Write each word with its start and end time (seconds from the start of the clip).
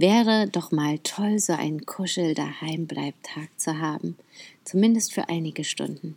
Wäre 0.00 0.48
doch 0.48 0.72
mal 0.72 0.98
toll, 1.00 1.38
so 1.38 1.52
einen 1.52 1.84
Kuschel 1.84 2.32
daheim 2.32 2.88
Tag 2.88 3.50
zu 3.58 3.80
haben, 3.80 4.16
zumindest 4.64 5.12
für 5.12 5.28
einige 5.28 5.62
Stunden. 5.62 6.16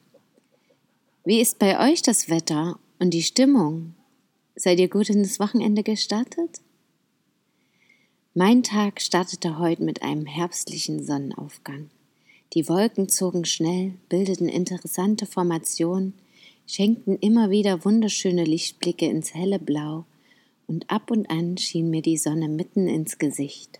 Wie 1.25 1.41
ist 1.41 1.59
bei 1.59 1.91
euch 1.91 2.01
das 2.01 2.29
Wetter 2.29 2.79
und 2.99 3.09
die 3.09 3.23
Stimmung? 3.23 3.93
Seid 4.55 4.79
ihr 4.79 4.87
gut 4.87 5.09
in 5.09 5.21
das 5.21 5.37
Wochenende 5.37 5.83
gestartet? 5.83 6.61
Mein 8.33 8.63
Tag 8.63 9.01
startete 9.01 9.59
heute 9.59 9.83
mit 9.83 10.01
einem 10.01 10.27
herbstlichen 10.27 11.03
Sonnenaufgang. 11.03 11.89
Die 12.53 12.69
Wolken 12.69 13.09
zogen 13.09 13.43
schnell, 13.43 13.95
bildeten 14.07 14.47
interessante 14.47 15.25
Formationen, 15.25 16.13
schenkten 16.67 17.19
immer 17.19 17.49
wieder 17.49 17.83
wunderschöne 17.83 18.45
Lichtblicke 18.45 19.07
ins 19.07 19.33
helle 19.33 19.59
Blau 19.59 20.05
und 20.67 20.89
ab 20.89 21.11
und 21.11 21.29
an 21.29 21.57
schien 21.57 21.89
mir 21.89 22.01
die 22.01 22.17
Sonne 22.17 22.47
mitten 22.47 22.87
ins 22.87 23.17
Gesicht. 23.17 23.79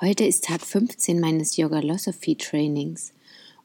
Heute 0.00 0.24
ist 0.24 0.44
Tag 0.44 0.62
15 0.62 1.20
meines 1.20 1.56
Yoga-Losophy 1.56 2.36
Trainings 2.36 3.12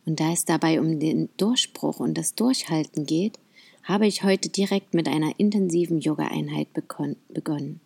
und 0.05 0.19
da 0.19 0.31
es 0.31 0.45
dabei 0.45 0.79
um 0.79 0.99
den 0.99 1.29
Durchbruch 1.37 1.99
und 1.99 2.17
das 2.17 2.35
Durchhalten 2.35 3.05
geht, 3.05 3.39
habe 3.83 4.07
ich 4.07 4.23
heute 4.23 4.49
direkt 4.49 4.93
mit 4.93 5.07
einer 5.07 5.39
intensiven 5.39 5.99
Yoga-Einheit 5.99 6.67
begonnen. 6.73 7.79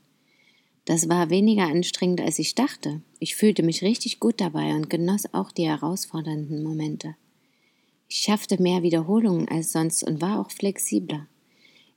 Das 0.85 1.07
war 1.07 1.29
weniger 1.29 1.67
anstrengend, 1.67 2.21
als 2.21 2.39
ich 2.39 2.55
dachte. 2.55 3.01
Ich 3.19 3.35
fühlte 3.35 3.63
mich 3.63 3.83
richtig 3.83 4.19
gut 4.19 4.41
dabei 4.41 4.73
und 4.73 4.89
genoss 4.89 5.31
auch 5.33 5.51
die 5.51 5.67
herausfordernden 5.67 6.63
Momente. 6.63 7.15
Ich 8.07 8.17
schaffte 8.17 8.59
mehr 8.59 8.81
Wiederholungen 8.81 9.47
als 9.49 9.71
sonst 9.71 10.03
und 10.03 10.19
war 10.19 10.39
auch 10.39 10.49
flexibler. 10.49 11.27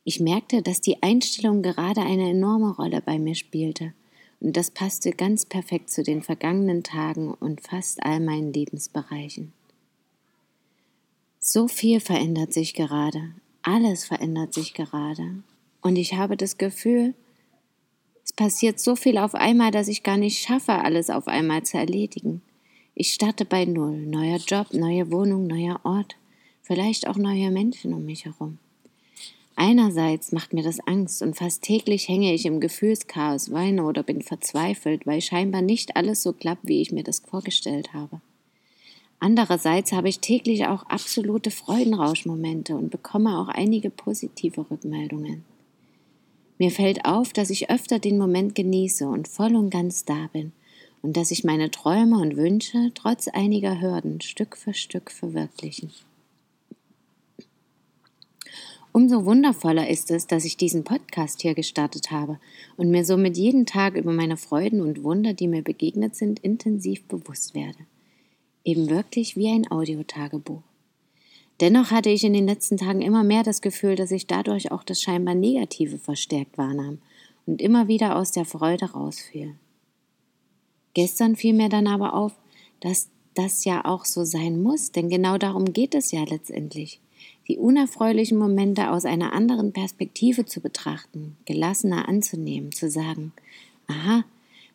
Ich 0.04 0.18
merkte, 0.18 0.62
dass 0.62 0.80
die 0.80 1.02
Einstellung 1.02 1.62
gerade 1.62 2.00
eine 2.00 2.30
enorme 2.30 2.74
Rolle 2.74 3.00
bei 3.00 3.18
mir 3.18 3.34
spielte, 3.34 3.92
und 4.40 4.56
das 4.56 4.72
passte 4.72 5.12
ganz 5.12 5.46
perfekt 5.46 5.90
zu 5.90 6.02
den 6.02 6.22
vergangenen 6.22 6.82
Tagen 6.82 7.32
und 7.32 7.60
fast 7.60 8.02
all 8.02 8.18
meinen 8.18 8.52
Lebensbereichen. 8.52 9.52
So 11.38 11.68
viel 11.68 12.00
verändert 12.00 12.52
sich 12.52 12.74
gerade, 12.74 13.32
alles 13.62 14.04
verändert 14.04 14.54
sich 14.54 14.74
gerade, 14.74 15.42
und 15.80 15.96
ich 15.96 16.14
habe 16.14 16.36
das 16.36 16.58
Gefühl, 16.58 17.14
es 18.24 18.32
passiert 18.32 18.80
so 18.80 18.96
viel 18.96 19.18
auf 19.18 19.34
einmal, 19.34 19.70
dass 19.70 19.88
ich 19.88 20.02
gar 20.02 20.16
nicht 20.16 20.38
schaffe, 20.38 20.72
alles 20.72 21.10
auf 21.10 21.28
einmal 21.28 21.62
zu 21.64 21.78
erledigen. 21.78 22.42
Ich 22.94 23.12
starte 23.12 23.44
bei 23.44 23.64
Null, 23.64 23.98
neuer 24.06 24.38
Job, 24.38 24.72
neue 24.72 25.10
Wohnung, 25.12 25.46
neuer 25.46 25.80
Ort, 25.84 26.16
vielleicht 26.62 27.06
auch 27.06 27.16
neue 27.16 27.50
Menschen 27.50 27.94
um 27.94 28.04
mich 28.04 28.24
herum. 28.24 28.58
Einerseits 29.54 30.32
macht 30.32 30.52
mir 30.52 30.62
das 30.62 30.80
Angst 30.86 31.22
und 31.22 31.36
fast 31.36 31.62
täglich 31.62 32.08
hänge 32.08 32.32
ich 32.32 32.46
im 32.46 32.60
Gefühlschaos, 32.60 33.52
weine 33.52 33.84
oder 33.84 34.02
bin 34.02 34.22
verzweifelt, 34.22 35.06
weil 35.06 35.20
scheinbar 35.20 35.62
nicht 35.62 35.96
alles 35.96 36.22
so 36.22 36.32
klappt, 36.32 36.66
wie 36.66 36.80
ich 36.80 36.92
mir 36.92 37.04
das 37.04 37.20
vorgestellt 37.20 37.92
habe. 37.92 38.20
Andererseits 39.20 39.92
habe 39.92 40.08
ich 40.08 40.18
täglich 40.18 40.66
auch 40.66 40.82
absolute 40.84 41.52
Freudenrauschmomente 41.52 42.74
und 42.74 42.90
bekomme 42.90 43.38
auch 43.38 43.48
einige 43.48 43.88
positive 43.88 44.68
Rückmeldungen. 44.68 45.44
Mir 46.58 46.70
fällt 46.70 47.04
auf, 47.04 47.32
dass 47.32 47.50
ich 47.50 47.70
öfter 47.70 47.98
den 47.98 48.18
Moment 48.18 48.54
genieße 48.54 49.06
und 49.06 49.28
voll 49.28 49.54
und 49.54 49.70
ganz 49.70 50.04
da 50.04 50.28
bin 50.32 50.52
und 51.02 51.16
dass 51.16 51.28
sich 51.28 51.44
meine 51.44 51.70
Träume 51.70 52.18
und 52.18 52.36
Wünsche 52.36 52.90
trotz 52.94 53.28
einiger 53.28 53.80
Hürden 53.80 54.20
Stück 54.20 54.56
für 54.56 54.74
Stück 54.74 55.10
verwirklichen. 55.10 55.90
Umso 58.94 59.24
wundervoller 59.24 59.88
ist 59.88 60.10
es, 60.10 60.26
dass 60.26 60.44
ich 60.44 60.58
diesen 60.58 60.84
Podcast 60.84 61.40
hier 61.40 61.54
gestartet 61.54 62.10
habe 62.10 62.38
und 62.76 62.90
mir 62.90 63.06
somit 63.06 63.38
jeden 63.38 63.64
Tag 63.64 63.94
über 63.94 64.12
meine 64.12 64.36
Freuden 64.36 64.82
und 64.82 65.02
Wunder, 65.02 65.32
die 65.32 65.48
mir 65.48 65.62
begegnet 65.62 66.14
sind, 66.14 66.40
intensiv 66.40 67.02
bewusst 67.04 67.54
werde. 67.54 67.78
Eben 68.64 68.90
wirklich 68.90 69.34
wie 69.34 69.48
ein 69.48 69.70
Audiotagebuch. 69.70 70.62
Dennoch 71.60 71.90
hatte 71.90 72.10
ich 72.10 72.22
in 72.24 72.34
den 72.34 72.46
letzten 72.46 72.76
Tagen 72.76 73.00
immer 73.00 73.24
mehr 73.24 73.42
das 73.42 73.62
Gefühl, 73.62 73.96
dass 73.96 74.10
ich 74.10 74.26
dadurch 74.26 74.70
auch 74.72 74.84
das 74.84 75.00
scheinbar 75.00 75.34
Negative 75.34 75.96
verstärkt 75.96 76.58
wahrnahm 76.58 76.98
und 77.46 77.62
immer 77.62 77.88
wieder 77.88 78.16
aus 78.16 78.30
der 78.32 78.44
Freude 78.44 78.92
rausfiel. 78.92 79.54
Gestern 80.92 81.36
fiel 81.36 81.54
mir 81.54 81.70
dann 81.70 81.86
aber 81.86 82.12
auf, 82.12 82.32
dass 82.80 83.08
das 83.34 83.64
ja 83.64 83.86
auch 83.86 84.04
so 84.04 84.24
sein 84.24 84.62
muss, 84.62 84.92
denn 84.92 85.08
genau 85.08 85.38
darum 85.38 85.72
geht 85.72 85.94
es 85.94 86.10
ja 86.12 86.24
letztendlich 86.24 87.00
die 87.48 87.58
unerfreulichen 87.58 88.38
Momente 88.38 88.90
aus 88.90 89.04
einer 89.04 89.32
anderen 89.32 89.72
Perspektive 89.72 90.46
zu 90.46 90.60
betrachten, 90.60 91.36
gelassener 91.44 92.08
anzunehmen, 92.08 92.72
zu 92.72 92.90
sagen, 92.90 93.32
aha, 93.86 94.24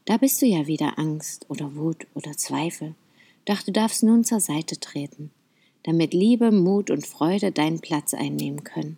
da 0.05 0.17
bist 0.17 0.41
du 0.41 0.45
ja 0.45 0.67
wieder 0.67 1.00
Angst 1.00 1.45
oder 1.50 1.75
Wut 1.75 2.07
oder 2.13 2.31
Zweifel, 2.33 2.95
doch 3.45 3.61
du 3.61 3.72
darfst 3.72 4.03
nun 4.03 4.23
zur 4.23 4.39
Seite 4.39 4.79
treten, 4.79 5.31
damit 5.83 6.13
Liebe, 6.13 6.51
Mut 6.51 6.91
und 6.91 7.07
Freude 7.07 7.51
deinen 7.51 7.79
Platz 7.79 8.13
einnehmen 8.13 8.63
können. 8.63 8.97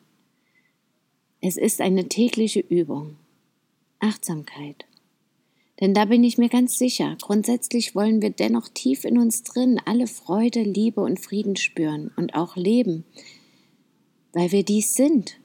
Es 1.42 1.56
ist 1.56 1.82
eine 1.82 2.10
tägliche 2.10 2.60
Übung. 2.60 3.16
Achtsamkeit. 4.00 4.86
Denn 5.80 5.94
da 5.94 6.06
bin 6.06 6.24
ich 6.24 6.38
mir 6.38 6.50
ganz 6.50 6.78
sicher, 6.78 7.16
grundsätzlich 7.22 7.96
wollen 7.96 8.22
wir 8.22 8.32
dennoch 8.32 8.68
tief 8.68 9.06
in 9.06 9.18
uns 9.18 9.44
drin 9.44 9.80
alle 9.86 10.08
Freude, 10.08 10.62
Liebe 10.62 11.02
und 11.02 11.20
Frieden 11.20 11.56
spüren 11.56 12.12
und 12.18 12.36
auch 12.36 12.58
leben, 12.58 13.06
weil 14.34 14.52
wir 14.52 14.64
dies 14.64 14.94
sind. 14.94 15.40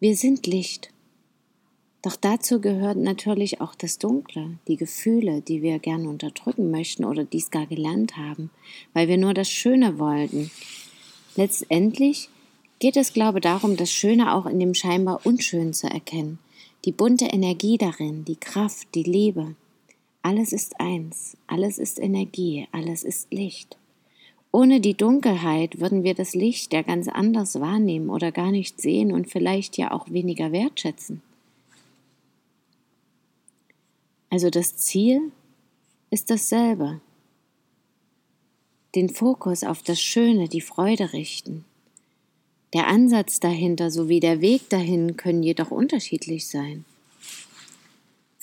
Wir 0.00 0.16
sind 0.16 0.46
Licht. 0.46 0.90
Doch 2.02 2.14
dazu 2.14 2.60
gehört 2.60 2.96
natürlich 2.96 3.60
auch 3.60 3.74
das 3.74 3.98
Dunkle, 3.98 4.58
die 4.68 4.76
Gefühle, 4.76 5.40
die 5.40 5.62
wir 5.62 5.80
gerne 5.80 6.08
unterdrücken 6.08 6.70
möchten 6.70 7.04
oder 7.04 7.24
dies 7.24 7.50
gar 7.50 7.66
gelernt 7.66 8.16
haben, 8.16 8.50
weil 8.92 9.08
wir 9.08 9.18
nur 9.18 9.34
das 9.34 9.50
Schöne 9.50 9.98
wollten. 9.98 10.50
Letztendlich 11.34 12.28
geht 12.78 12.96
es, 12.96 13.12
glaube 13.12 13.38
ich, 13.38 13.42
darum, 13.42 13.76
das 13.76 13.90
Schöne 13.90 14.34
auch 14.34 14.46
in 14.46 14.60
dem 14.60 14.74
scheinbar 14.74 15.26
Unschönen 15.26 15.72
zu 15.72 15.88
erkennen, 15.88 16.38
die 16.84 16.92
bunte 16.92 17.26
Energie 17.26 17.78
darin, 17.78 18.24
die 18.24 18.36
Kraft, 18.36 18.94
die 18.94 19.02
Liebe. 19.02 19.56
Alles 20.22 20.52
ist 20.52 20.80
eins, 20.80 21.36
alles 21.48 21.78
ist 21.78 21.98
Energie, 21.98 22.68
alles 22.70 23.02
ist 23.02 23.32
Licht. 23.32 23.76
Ohne 24.58 24.80
die 24.80 24.94
Dunkelheit 24.94 25.78
würden 25.78 26.02
wir 26.02 26.14
das 26.14 26.34
Licht 26.34 26.72
ja 26.72 26.82
ganz 26.82 27.06
anders 27.06 27.60
wahrnehmen 27.60 28.10
oder 28.10 28.32
gar 28.32 28.50
nicht 28.50 28.80
sehen 28.80 29.12
und 29.12 29.30
vielleicht 29.30 29.78
ja 29.78 29.92
auch 29.92 30.10
weniger 30.10 30.50
wertschätzen. 30.50 31.22
Also 34.30 34.50
das 34.50 34.76
Ziel 34.76 35.30
ist 36.10 36.28
dasselbe. 36.28 37.00
Den 38.96 39.10
Fokus 39.10 39.62
auf 39.62 39.84
das 39.84 40.00
Schöne, 40.02 40.48
die 40.48 40.60
Freude 40.60 41.12
richten. 41.12 41.64
Der 42.74 42.88
Ansatz 42.88 43.38
dahinter 43.38 43.92
sowie 43.92 44.18
der 44.18 44.40
Weg 44.40 44.68
dahin 44.70 45.16
können 45.16 45.44
jedoch 45.44 45.70
unterschiedlich 45.70 46.48
sein. 46.48 46.84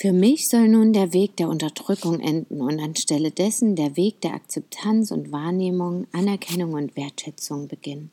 Für 0.06 0.14
mich 0.14 0.50
soll 0.50 0.68
nun 0.68 0.94
der 0.94 1.14
Weg 1.14 1.36
der 1.36 1.50
Unterdrückung 1.50 2.20
enden 2.20 2.62
und 2.62 2.80
anstelle 2.80 3.32
dessen 3.32 3.76
der 3.76 3.98
Weg 3.98 4.22
der 4.22 4.36
Akzeptanz 4.36 5.10
und 5.10 5.32
Wahrnehmung, 5.32 6.06
Anerkennung 6.12 6.74
und 6.74 6.96
Wertschätzung 6.96 7.68
beginnen. 7.68 8.12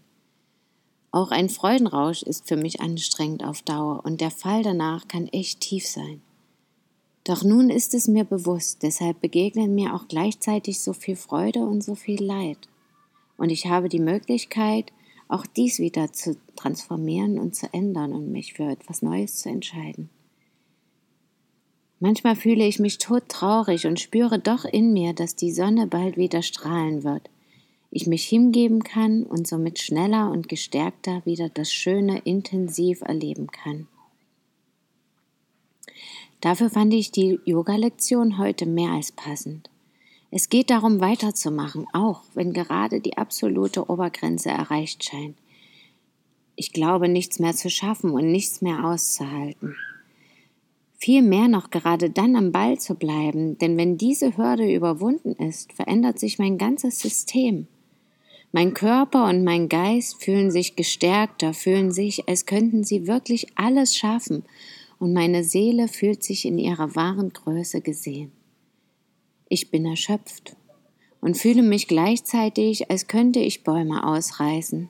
Auch 1.10 1.30
ein 1.30 1.50
Freudenrausch 1.50 2.22
ist 2.22 2.48
für 2.48 2.56
mich 2.56 2.80
anstrengend 2.80 3.44
auf 3.44 3.60
Dauer 3.60 4.06
und 4.06 4.22
der 4.22 4.30
Fall 4.30 4.62
danach 4.62 5.06
kann 5.06 5.28
echt 5.28 5.60
tief 5.60 5.86
sein. 5.86 6.22
Doch 7.24 7.44
nun 7.44 7.68
ist 7.68 7.92
es 7.92 8.08
mir 8.08 8.24
bewusst, 8.24 8.82
deshalb 8.82 9.20
begegnen 9.20 9.74
mir 9.74 9.94
auch 9.94 10.08
gleichzeitig 10.08 10.80
so 10.80 10.94
viel 10.94 11.16
Freude 11.16 11.58
und 11.58 11.84
so 11.84 11.94
viel 11.94 12.24
Leid. 12.24 12.70
Und 13.36 13.50
ich 13.50 13.66
habe 13.66 13.90
die 13.90 14.00
Möglichkeit, 14.00 14.94
auch 15.28 15.44
dies 15.44 15.78
wieder 15.78 16.10
zu 16.10 16.38
transformieren 16.56 17.38
und 17.38 17.54
zu 17.54 17.66
ändern 17.74 18.14
und 18.14 18.32
mich 18.32 18.54
für 18.54 18.70
etwas 18.70 19.02
Neues 19.02 19.40
zu 19.40 19.50
entscheiden. 19.50 20.08
Manchmal 22.02 22.34
fühle 22.34 22.66
ich 22.66 22.80
mich 22.80 22.98
todtraurig 22.98 23.86
und 23.86 24.00
spüre 24.00 24.40
doch 24.40 24.64
in 24.64 24.92
mir, 24.92 25.12
dass 25.12 25.36
die 25.36 25.52
Sonne 25.52 25.86
bald 25.86 26.16
wieder 26.16 26.42
strahlen 26.42 27.04
wird. 27.04 27.30
Ich 27.92 28.08
mich 28.08 28.24
hingeben 28.24 28.82
kann 28.82 29.22
und 29.22 29.46
somit 29.46 29.78
schneller 29.78 30.28
und 30.32 30.48
gestärkter 30.48 31.22
wieder 31.24 31.48
das 31.48 31.72
Schöne 31.72 32.18
intensiv 32.24 33.02
erleben 33.02 33.46
kann. 33.52 33.86
Dafür 36.40 36.70
fand 36.70 36.92
ich 36.92 37.12
die 37.12 37.38
Yoga-Lektion 37.44 38.36
heute 38.36 38.66
mehr 38.66 38.90
als 38.90 39.12
passend. 39.12 39.70
Es 40.32 40.48
geht 40.48 40.70
darum, 40.70 41.00
weiterzumachen, 41.00 41.86
auch 41.92 42.22
wenn 42.34 42.52
gerade 42.52 43.00
die 43.00 43.16
absolute 43.16 43.88
Obergrenze 43.88 44.48
erreicht 44.48 45.04
scheint. 45.04 45.36
Ich 46.56 46.72
glaube, 46.72 47.08
nichts 47.08 47.38
mehr 47.38 47.54
zu 47.54 47.70
schaffen 47.70 48.10
und 48.10 48.26
nichts 48.26 48.60
mehr 48.60 48.84
auszuhalten. 48.84 49.76
Vielmehr 51.04 51.48
noch 51.48 51.70
gerade 51.70 52.10
dann 52.10 52.36
am 52.36 52.52
Ball 52.52 52.78
zu 52.78 52.94
bleiben, 52.94 53.58
denn 53.58 53.76
wenn 53.76 53.98
diese 53.98 54.36
Hürde 54.36 54.72
überwunden 54.72 55.32
ist, 55.32 55.72
verändert 55.72 56.20
sich 56.20 56.38
mein 56.38 56.58
ganzes 56.58 57.00
System. 57.00 57.66
Mein 58.52 58.72
Körper 58.72 59.28
und 59.28 59.42
mein 59.42 59.68
Geist 59.68 60.22
fühlen 60.22 60.52
sich 60.52 60.76
gestärkter, 60.76 61.54
fühlen 61.54 61.90
sich, 61.90 62.28
als 62.28 62.46
könnten 62.46 62.84
sie 62.84 63.08
wirklich 63.08 63.48
alles 63.56 63.96
schaffen, 63.96 64.44
und 65.00 65.12
meine 65.12 65.42
Seele 65.42 65.88
fühlt 65.88 66.22
sich 66.22 66.44
in 66.44 66.56
ihrer 66.56 66.94
wahren 66.94 67.32
Größe 67.32 67.80
gesehen. 67.80 68.30
Ich 69.48 69.72
bin 69.72 69.84
erschöpft 69.84 70.54
und 71.20 71.36
fühle 71.36 71.64
mich 71.64 71.88
gleichzeitig, 71.88 72.92
als 72.92 73.08
könnte 73.08 73.40
ich 73.40 73.64
Bäume 73.64 74.06
ausreißen, 74.06 74.88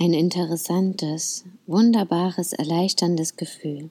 ein 0.00 0.14
interessantes, 0.14 1.44
wunderbares, 1.66 2.54
erleichterndes 2.54 3.36
Gefühl. 3.36 3.90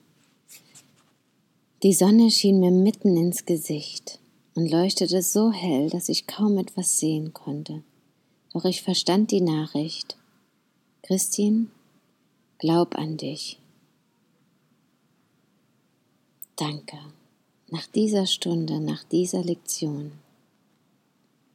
Die 1.84 1.92
Sonne 1.92 2.32
schien 2.32 2.58
mir 2.58 2.72
mitten 2.72 3.16
ins 3.16 3.46
Gesicht 3.46 4.18
und 4.56 4.68
leuchtete 4.68 5.22
so 5.22 5.52
hell, 5.52 5.88
dass 5.88 6.08
ich 6.08 6.26
kaum 6.26 6.58
etwas 6.58 6.98
sehen 6.98 7.32
konnte. 7.32 7.84
Doch 8.52 8.64
ich 8.64 8.82
verstand 8.82 9.30
die 9.30 9.40
Nachricht. 9.40 10.16
Christine, 11.02 11.66
glaub 12.58 12.96
an 12.96 13.16
dich. 13.16 13.60
Danke. 16.56 16.98
Nach 17.68 17.86
dieser 17.86 18.26
Stunde, 18.26 18.80
nach 18.80 19.04
dieser 19.04 19.44
Lektion 19.44 20.10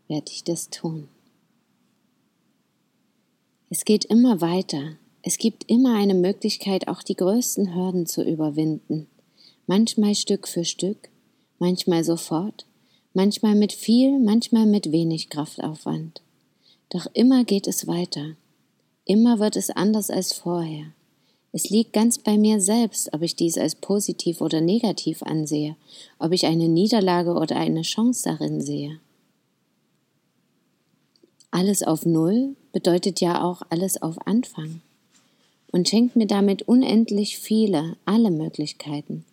werde 0.07 0.31
ich 0.31 0.45
das 0.45 0.69
tun. 0.69 1.09
Es 3.77 3.83
geht 3.83 4.05
immer 4.05 4.39
weiter. 4.39 4.93
Es 5.21 5.37
gibt 5.37 5.69
immer 5.69 5.97
eine 5.97 6.13
Möglichkeit, 6.13 6.87
auch 6.87 7.03
die 7.03 7.17
größten 7.17 7.75
Hürden 7.75 8.05
zu 8.05 8.23
überwinden. 8.23 9.07
Manchmal 9.67 10.15
Stück 10.15 10.47
für 10.47 10.63
Stück, 10.63 11.09
manchmal 11.59 12.05
sofort, 12.05 12.65
manchmal 13.13 13.53
mit 13.53 13.73
viel, 13.73 14.17
manchmal 14.17 14.65
mit 14.65 14.93
wenig 14.93 15.29
Kraftaufwand. 15.29 16.21
Doch 16.87 17.07
immer 17.11 17.43
geht 17.43 17.67
es 17.67 17.85
weiter. 17.85 18.37
Immer 19.03 19.39
wird 19.39 19.57
es 19.57 19.71
anders 19.71 20.09
als 20.09 20.31
vorher. 20.31 20.93
Es 21.51 21.69
liegt 21.69 21.91
ganz 21.91 22.17
bei 22.17 22.37
mir 22.37 22.61
selbst, 22.61 23.11
ob 23.11 23.23
ich 23.23 23.35
dies 23.35 23.57
als 23.57 23.75
positiv 23.75 24.39
oder 24.39 24.61
negativ 24.61 25.21
ansehe, 25.21 25.75
ob 26.17 26.31
ich 26.31 26.45
eine 26.45 26.69
Niederlage 26.69 27.33
oder 27.33 27.57
eine 27.57 27.81
Chance 27.81 28.23
darin 28.23 28.61
sehe. 28.61 29.01
Alles 31.51 31.83
auf 31.83 32.05
Null 32.05 32.55
bedeutet 32.75 33.21
ja 33.21 33.41
auch 33.41 33.61
alles 33.69 34.01
auf 34.01 34.27
Anfang 34.27 34.81
und 35.71 35.87
schenkt 35.87 36.17
mir 36.17 36.27
damit 36.27 36.63
unendlich 36.63 37.37
viele, 37.37 37.95
alle 38.03 38.29
Möglichkeiten, 38.31 39.23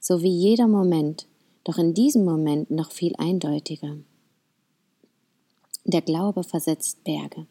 so 0.00 0.20
wie 0.20 0.28
jeder 0.28 0.68
Moment, 0.68 1.24
doch 1.64 1.78
in 1.78 1.94
diesem 1.94 2.26
Moment 2.26 2.70
noch 2.70 2.92
viel 2.92 3.16
eindeutiger. 3.16 3.96
Der 5.86 6.02
Glaube 6.02 6.44
versetzt 6.44 7.02
Berge, 7.04 7.46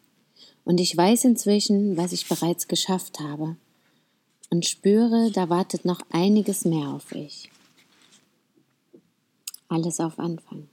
und 0.64 0.78
ich 0.78 0.96
weiß 0.96 1.24
inzwischen, 1.24 1.96
was 1.96 2.12
ich 2.12 2.28
bereits 2.28 2.68
geschafft 2.68 3.18
habe, 3.18 3.56
und 4.50 4.64
spüre, 4.66 5.32
da 5.32 5.48
wartet 5.48 5.84
noch 5.84 6.02
einiges 6.12 6.64
mehr 6.64 6.90
auf 6.90 7.10
mich. 7.10 7.50
Alles 9.66 9.98
auf 9.98 10.20
Anfang. 10.20 10.68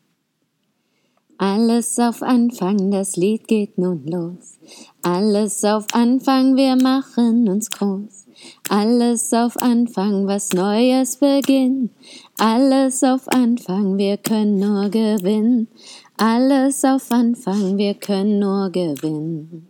Alles 1.43 1.97
auf 1.97 2.21
Anfang, 2.21 2.91
das 2.91 3.15
Lied 3.15 3.47
geht 3.47 3.79
nun 3.79 4.05
los. 4.05 4.59
Alles 5.01 5.63
auf 5.63 5.87
Anfang, 5.91 6.55
wir 6.55 6.75
machen 6.75 7.49
uns 7.49 7.71
groß. 7.71 8.27
Alles 8.69 9.33
auf 9.33 9.57
Anfang, 9.59 10.27
was 10.27 10.53
Neues 10.53 11.17
beginnt. 11.17 11.89
Alles 12.37 13.03
auf 13.03 13.27
Anfang, 13.27 13.97
wir 13.97 14.17
können 14.17 14.59
nur 14.59 14.89
gewinnen. 14.89 15.67
Alles 16.15 16.85
auf 16.85 17.11
Anfang, 17.11 17.75
wir 17.75 17.95
können 17.95 18.37
nur 18.37 18.69
gewinnen. 18.69 19.67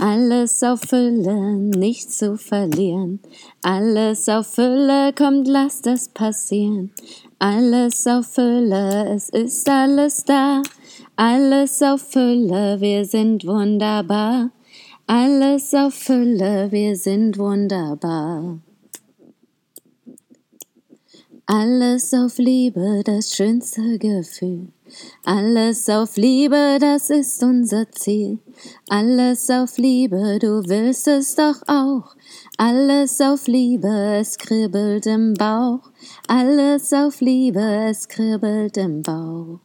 Alles 0.00 0.60
auf 0.64 0.80
Fülle, 0.80 1.54
nichts 1.54 2.18
zu 2.18 2.36
verlieren. 2.36 3.20
Alles 3.62 4.28
auf 4.28 4.48
Fülle, 4.48 5.12
kommt, 5.12 5.46
lasst 5.46 5.86
es 5.86 6.08
passieren. 6.08 6.90
Alles 7.46 8.06
auf 8.06 8.24
Fülle, 8.28 9.14
es 9.14 9.28
ist 9.28 9.68
alles 9.68 10.24
da. 10.24 10.62
Alles 11.14 11.82
auf 11.82 12.00
Fülle, 12.00 12.80
wir 12.80 13.04
sind 13.04 13.46
wunderbar. 13.46 14.50
Alles 15.06 15.74
auf 15.74 15.92
Fülle, 15.92 16.72
wir 16.72 16.96
sind 16.96 17.36
wunderbar. 17.36 18.60
Alles 21.44 22.14
auf 22.14 22.38
Liebe, 22.38 23.02
das 23.04 23.28
schönste 23.36 23.98
Gefühl. 23.98 24.68
Alles 25.26 25.90
auf 25.90 26.16
Liebe, 26.16 26.78
das 26.80 27.10
ist 27.10 27.42
unser 27.42 27.92
Ziel. 27.92 28.38
Alles 28.88 29.50
auf 29.50 29.76
Liebe, 29.76 30.38
du 30.40 30.62
willst 30.66 31.06
es 31.08 31.34
doch 31.34 31.60
auch. 31.66 32.16
Alles 32.56 33.20
auf 33.20 33.48
Liebe, 33.48 34.18
es 34.20 34.38
kribbelt 34.38 35.06
im 35.06 35.34
Bauch. 35.34 35.90
Alles 36.28 36.92
auf 36.92 37.20
Liebe, 37.20 37.88
es 37.90 38.06
kribbelt 38.06 38.76
im 38.76 39.02
Bauch. 39.02 39.58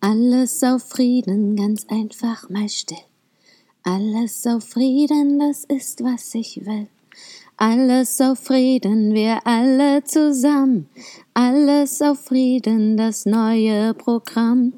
Alles 0.00 0.64
auf 0.64 0.82
Frieden, 0.82 1.54
ganz 1.54 1.86
einfach 1.88 2.50
mal 2.50 2.68
still. 2.68 2.98
Alles 3.84 4.44
auf 4.48 4.64
Frieden, 4.64 5.38
das 5.38 5.64
ist, 5.64 6.02
was 6.02 6.34
ich 6.34 6.66
will. 6.66 6.88
Alles 7.56 8.20
auf 8.20 8.40
Frieden, 8.40 9.14
wir 9.14 9.46
alle 9.46 10.02
zusammen. 10.02 10.88
Alles 11.34 12.02
auf 12.02 12.18
Frieden, 12.24 12.96
das 12.96 13.26
neue 13.26 13.94
Programm. 13.94 14.72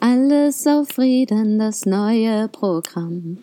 Alles 0.00 0.66
auf 0.66 0.88
Frieden, 0.88 1.58
das 1.58 1.86
neue 1.86 2.48
Programm. 2.48 3.38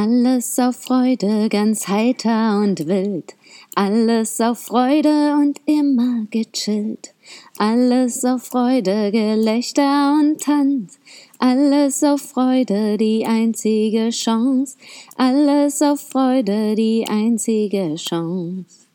Alles 0.00 0.56
auf 0.60 0.76
Freude, 0.76 1.48
ganz 1.48 1.88
heiter 1.88 2.60
und 2.62 2.86
wild. 2.86 3.34
Alles 3.74 4.40
auf 4.40 4.60
Freude 4.60 5.34
und 5.34 5.60
immer 5.66 6.24
gechillt. 6.30 7.14
Alles 7.56 8.24
auf 8.24 8.44
Freude, 8.44 9.10
Gelächter 9.10 10.14
und 10.20 10.40
Tanz. 10.40 11.00
Alles 11.40 12.04
auf 12.04 12.20
Freude, 12.20 12.96
die 12.96 13.26
einzige 13.26 14.10
Chance. 14.10 14.76
Alles 15.16 15.82
auf 15.82 16.00
Freude, 16.00 16.76
die 16.76 17.04
einzige 17.08 17.96
Chance. 17.96 18.86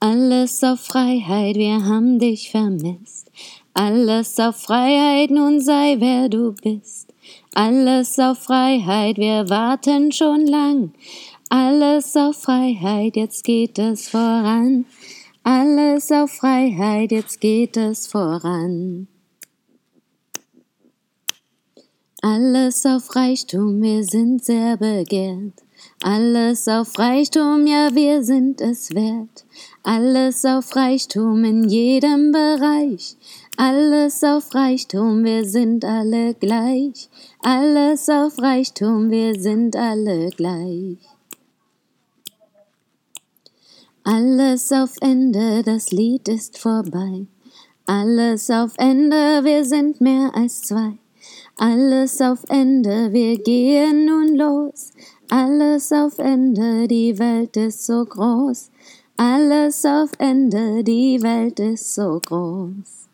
Alles 0.00 0.64
auf 0.64 0.80
Freiheit, 0.80 1.54
wir 1.54 1.84
haben 1.84 2.18
dich 2.18 2.50
vermisst. 2.50 3.30
Alles 3.72 4.36
auf 4.40 4.56
Freiheit, 4.56 5.30
nun 5.30 5.60
sei 5.60 5.94
wer 6.00 6.28
du 6.28 6.52
bist. 6.60 7.05
Alles 7.58 8.18
auf 8.18 8.40
Freiheit, 8.40 9.16
wir 9.16 9.48
warten 9.48 10.12
schon 10.12 10.46
lang. 10.46 10.92
Alles 11.48 12.14
auf 12.14 12.36
Freiheit, 12.42 13.16
jetzt 13.16 13.44
geht 13.44 13.78
es 13.78 14.10
voran. 14.10 14.84
Alles 15.42 16.12
auf 16.12 16.32
Freiheit, 16.32 17.12
jetzt 17.12 17.40
geht 17.40 17.78
es 17.78 18.08
voran. 18.08 19.08
Alles 22.20 22.84
auf 22.84 23.16
Reichtum, 23.16 23.80
wir 23.80 24.04
sind 24.04 24.44
sehr 24.44 24.76
begehrt. 24.76 25.54
Alles 26.02 26.68
auf 26.68 26.98
Reichtum, 26.98 27.66
ja, 27.66 27.88
wir 27.94 28.22
sind 28.22 28.60
es 28.60 28.94
wert. 28.94 29.46
Alles 29.82 30.44
auf 30.44 30.76
Reichtum 30.76 31.42
in 31.44 31.66
jedem 31.70 32.32
Bereich. 32.32 33.16
Alles 33.58 34.22
auf 34.22 34.54
Reichtum, 34.54 35.24
wir 35.24 35.46
sind 35.46 35.82
alle 35.82 36.34
gleich. 36.34 37.08
Alles 37.40 38.06
auf 38.10 38.38
Reichtum, 38.38 39.10
wir 39.10 39.40
sind 39.40 39.74
alle 39.76 40.28
gleich. 40.28 40.98
Alles 44.04 44.70
auf 44.72 44.92
Ende, 45.00 45.62
das 45.62 45.90
Lied 45.90 46.28
ist 46.28 46.58
vorbei. 46.58 47.26
Alles 47.86 48.50
auf 48.50 48.72
Ende, 48.76 49.42
wir 49.42 49.64
sind 49.64 50.02
mehr 50.02 50.32
als 50.34 50.60
zwei. 50.60 50.98
Alles 51.56 52.20
auf 52.20 52.44
Ende, 52.50 53.10
wir 53.14 53.38
gehen 53.38 54.04
nun 54.04 54.36
los. 54.36 54.90
Alles 55.30 55.92
auf 55.92 56.18
Ende, 56.18 56.86
die 56.88 57.18
Welt 57.18 57.56
ist 57.56 57.86
so 57.86 58.04
groß. 58.04 58.70
Alles 59.16 59.82
auf 59.86 60.10
Ende, 60.18 60.84
die 60.84 61.22
Welt 61.22 61.58
ist 61.58 61.94
so 61.94 62.20
groß. 62.20 63.05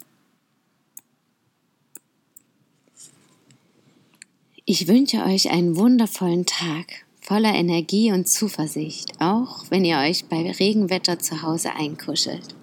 Ich 4.74 4.88
wünsche 4.88 5.22
euch 5.26 5.50
einen 5.50 5.76
wundervollen 5.76 6.46
Tag 6.46 7.04
voller 7.20 7.52
Energie 7.52 8.10
und 8.10 8.26
Zuversicht, 8.26 9.20
auch 9.20 9.66
wenn 9.68 9.84
ihr 9.84 9.98
euch 9.98 10.24
bei 10.30 10.50
Regenwetter 10.50 11.18
zu 11.18 11.42
Hause 11.42 11.74
einkuschelt. 11.74 12.54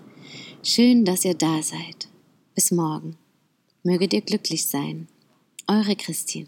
Schön, 0.64 1.06
dass 1.06 1.24
ihr 1.24 1.36
da 1.36 1.62
seid. 1.62 2.08
Bis 2.56 2.72
morgen. 2.72 3.16
Möget 3.84 4.14
ihr 4.14 4.22
glücklich 4.22 4.66
sein. 4.66 5.08
Eure 5.68 5.96
Christine. 5.96 6.48